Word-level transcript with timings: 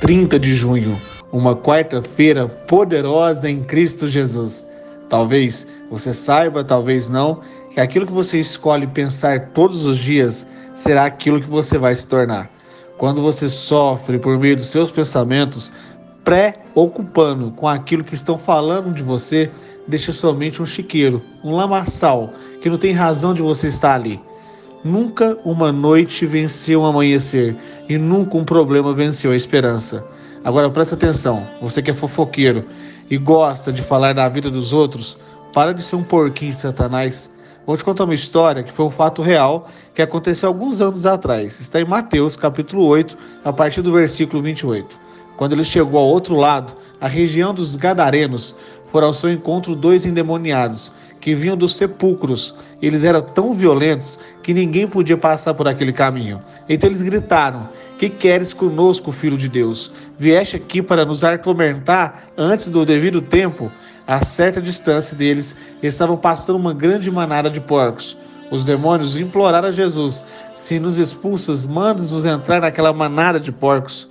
30 0.00 0.38
de 0.38 0.54
junho, 0.54 0.96
uma 1.32 1.56
quarta-feira 1.56 2.46
poderosa 2.46 3.50
em 3.50 3.64
Cristo 3.64 4.06
Jesus. 4.06 4.64
Talvez 5.08 5.66
você 5.90 6.14
saiba, 6.14 6.62
talvez 6.62 7.08
não, 7.08 7.40
que 7.72 7.80
aquilo 7.80 8.06
que 8.06 8.12
você 8.12 8.38
escolhe 8.38 8.86
pensar 8.86 9.48
todos 9.48 9.84
os 9.84 9.98
dias 9.98 10.46
será 10.76 11.04
aquilo 11.04 11.40
que 11.40 11.50
você 11.50 11.76
vai 11.78 11.96
se 11.96 12.06
tornar. 12.06 12.48
Quando 12.96 13.20
você 13.20 13.48
sofre 13.48 14.20
por 14.20 14.38
meio 14.38 14.56
dos 14.56 14.70
seus 14.70 14.88
pensamentos, 14.88 15.72
pré-ocupando 16.22 17.50
com 17.50 17.66
aquilo 17.66 18.04
que 18.04 18.14
estão 18.14 18.38
falando 18.38 18.94
de 18.94 19.02
você, 19.02 19.50
deixa 19.88 20.12
somente 20.12 20.62
um 20.62 20.66
chiqueiro, 20.66 21.20
um 21.42 21.56
lamaçal, 21.56 22.32
que 22.62 22.70
não 22.70 22.78
tem 22.78 22.92
razão 22.92 23.34
de 23.34 23.42
você 23.42 23.66
estar 23.66 23.96
ali. 23.96 24.20
Nunca 24.88 25.36
uma 25.44 25.70
noite 25.70 26.24
venceu 26.24 26.80
um 26.80 26.86
amanhecer 26.86 27.54
e 27.90 27.98
nunca 27.98 28.38
um 28.38 28.42
problema 28.42 28.94
venceu 28.94 29.32
a 29.32 29.36
esperança. 29.36 30.02
Agora 30.42 30.70
presta 30.70 30.94
atenção, 30.94 31.46
você 31.60 31.82
que 31.82 31.90
é 31.90 31.94
fofoqueiro 31.94 32.64
e 33.10 33.18
gosta 33.18 33.70
de 33.70 33.82
falar 33.82 34.14
da 34.14 34.26
vida 34.30 34.50
dos 34.50 34.72
outros, 34.72 35.18
para 35.52 35.74
de 35.74 35.82
ser 35.82 35.96
um 35.96 36.02
porquinho 36.02 36.54
Satanás. 36.54 37.30
Vou 37.66 37.76
te 37.76 37.84
contar 37.84 38.04
uma 38.04 38.14
história 38.14 38.62
que 38.62 38.72
foi 38.72 38.86
um 38.86 38.90
fato 38.90 39.20
real 39.20 39.68
que 39.94 40.00
aconteceu 40.00 40.48
alguns 40.48 40.80
anos 40.80 41.04
atrás. 41.04 41.60
Está 41.60 41.78
em 41.78 41.84
Mateus, 41.84 42.34
capítulo 42.34 42.86
8, 42.86 43.14
a 43.44 43.52
partir 43.52 43.82
do 43.82 43.92
versículo 43.92 44.42
28. 44.42 44.98
Quando 45.36 45.52
ele 45.52 45.64
chegou 45.64 46.00
ao 46.00 46.08
outro 46.08 46.34
lado, 46.34 46.72
a 46.98 47.06
região 47.06 47.52
dos 47.52 47.74
Gadarenos, 47.76 48.56
foram 48.90 49.08
ao 49.08 49.14
seu 49.14 49.30
encontro 49.30 49.76
dois 49.76 50.06
endemoniados 50.06 50.90
que 51.20 51.34
vinham 51.34 51.56
dos 51.56 51.76
sepulcros. 51.76 52.54
Eles 52.80 53.04
eram 53.04 53.22
tão 53.22 53.54
violentos 53.54 54.18
que 54.42 54.54
ninguém 54.54 54.86
podia 54.86 55.16
passar 55.16 55.54
por 55.54 55.66
aquele 55.66 55.92
caminho. 55.92 56.40
Então 56.68 56.88
eles 56.88 57.02
gritaram: 57.02 57.68
Que 57.98 58.08
queres 58.08 58.52
conosco, 58.52 59.12
filho 59.12 59.36
de 59.36 59.48
Deus? 59.48 59.90
Vieste 60.18 60.56
aqui 60.56 60.80
para 60.80 61.04
nos 61.04 61.24
atormentar 61.24 62.28
antes 62.36 62.68
do 62.68 62.84
devido 62.84 63.20
tempo? 63.20 63.70
A 64.06 64.24
certa 64.24 64.60
distância 64.62 65.16
deles 65.16 65.54
estavam 65.82 66.16
passando 66.16 66.56
uma 66.56 66.72
grande 66.72 67.10
manada 67.10 67.50
de 67.50 67.60
porcos. 67.60 68.16
Os 68.50 68.64
demônios 68.64 69.16
imploraram 69.16 69.68
a 69.68 69.72
Jesus: 69.72 70.24
Se 70.56 70.78
nos 70.78 70.98
expulsas, 70.98 71.66
manda-nos 71.66 72.24
entrar 72.24 72.60
naquela 72.60 72.92
manada 72.92 73.38
de 73.38 73.52
porcos. 73.52 74.08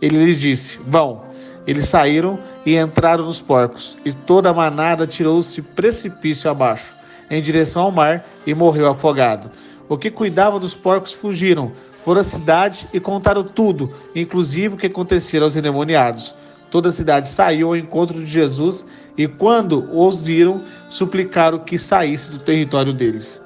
Ele 0.00 0.24
lhes 0.24 0.40
disse: 0.40 0.78
Vão. 0.86 1.22
Eles 1.66 1.86
saíram 1.86 2.38
e 2.66 2.76
entraram 2.76 3.24
nos 3.24 3.40
porcos, 3.40 3.96
e 4.04 4.12
toda 4.12 4.50
a 4.50 4.54
manada 4.54 5.06
tirou-se 5.06 5.62
precipício 5.62 6.50
abaixo, 6.50 6.94
em 7.30 7.40
direção 7.40 7.82
ao 7.82 7.90
mar, 7.90 8.24
e 8.46 8.54
morreu 8.54 8.88
afogado. 8.88 9.50
O 9.88 9.96
que 9.96 10.10
cuidava 10.10 10.58
dos 10.58 10.74
porcos 10.74 11.12
fugiram, 11.12 11.72
foram 12.04 12.20
à 12.20 12.24
cidade 12.24 12.86
e 12.92 13.00
contaram 13.00 13.42
tudo, 13.42 13.90
inclusive 14.14 14.74
o 14.74 14.76
que 14.76 14.86
acontecia 14.86 15.42
aos 15.42 15.56
endemoniados. 15.56 16.34
Toda 16.70 16.90
a 16.90 16.92
cidade 16.92 17.28
saiu 17.28 17.68
ao 17.68 17.76
encontro 17.76 18.18
de 18.18 18.26
Jesus 18.26 18.84
e, 19.16 19.26
quando 19.26 19.88
os 19.90 20.20
viram, 20.20 20.62
suplicaram 20.90 21.60
que 21.60 21.78
saísse 21.78 22.30
do 22.30 22.38
território 22.38 22.92
deles. 22.92 23.42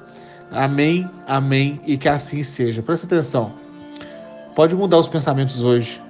Amém, 0.51 1.09
amém 1.27 1.79
e 1.85 1.95
que 1.95 2.09
assim 2.09 2.41
seja. 2.41 2.81
Presta 2.81 3.05
atenção. 3.05 3.53
Pode 4.55 4.75
mudar 4.75 4.97
os 4.97 5.07
pensamentos 5.07 5.61
hoje. 5.61 6.01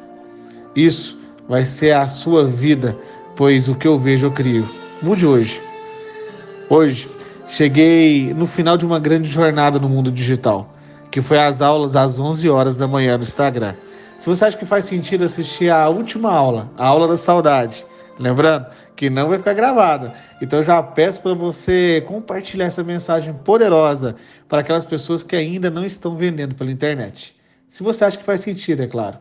Isso 0.76 1.19
vai 1.50 1.66
ser 1.66 1.96
a 1.96 2.08
sua 2.08 2.48
vida, 2.48 2.96
pois 3.36 3.68
o 3.68 3.74
que 3.74 3.88
eu 3.88 4.00
vejo 4.00 4.28
eu 4.28 4.32
crio. 4.32 4.70
Mude 5.02 5.26
hoje. 5.26 5.60
Hoje 6.70 7.10
cheguei 7.48 8.32
no 8.36 8.46
final 8.46 8.78
de 8.78 8.86
uma 8.86 9.00
grande 9.00 9.28
jornada 9.28 9.80
no 9.80 9.90
mundo 9.90 10.12
digital, 10.12 10.72
que 11.10 11.20
foi 11.20 11.40
as 11.40 11.60
aulas 11.60 11.96
às 11.96 12.20
11 12.20 12.48
horas 12.48 12.78
da 12.78 12.88
manhã 12.88 13.18
no 13.18 13.24
Instagram. 13.24 13.74
Se 14.20 14.28
você 14.28 14.46
acha 14.46 14.58
que 14.58 14.66
faz 14.66 14.86
sentido 14.86 15.24
assistir 15.24 15.72
a 15.72 15.90
última 15.90 16.32
aula, 16.32 16.70
a 16.78 16.86
aula 16.86 17.08
da 17.08 17.18
saudade, 17.18 17.84
lembrando 18.20 18.68
que 18.96 19.10
não 19.10 19.30
vai 19.30 19.40
ficar 19.40 19.54
gravada. 19.54 20.14
Então 20.40 20.62
já 20.62 20.84
peço 20.84 21.20
para 21.22 21.34
você 21.34 22.04
compartilhar 22.06 22.66
essa 22.66 22.84
mensagem 22.84 23.34
poderosa 23.34 24.16
para 24.48 24.60
aquelas 24.60 24.86
pessoas 24.86 25.24
que 25.24 25.36
ainda 25.36 25.72
não 25.72 25.84
estão 25.84 26.16
vendendo 26.16 26.54
pela 26.54 26.70
internet. 26.70 27.36
Se 27.70 27.82
você 27.82 28.06
acha 28.06 28.18
que 28.18 28.24
faz 28.24 28.42
sentido, 28.42 28.84
é 28.84 28.88
claro. 28.88 29.18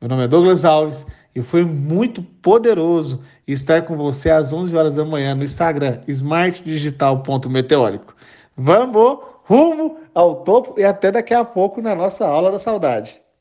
Meu 0.00 0.08
nome 0.08 0.24
é 0.24 0.28
Douglas 0.28 0.64
Alves 0.64 1.04
e 1.36 1.42
foi 1.42 1.64
muito 1.66 2.22
poderoso 2.22 3.20
estar 3.46 3.82
com 3.82 3.94
você 3.94 4.30
às 4.30 4.54
11 4.54 4.74
horas 4.74 4.96
da 4.96 5.04
manhã 5.04 5.34
no 5.34 5.44
Instagram, 5.44 6.00
smartdigital.meteórico. 6.08 8.16
Vamos 8.56 9.18
rumo 9.44 9.98
ao 10.14 10.36
topo 10.36 10.80
e 10.80 10.84
até 10.84 11.12
daqui 11.12 11.34
a 11.34 11.44
pouco 11.44 11.82
na 11.82 11.94
nossa 11.94 12.26
aula 12.26 12.50
da 12.50 12.58
saudade. 12.58 13.20